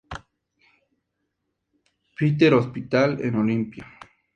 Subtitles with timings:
[2.17, 3.97] Peter Hospital en Olympia, St.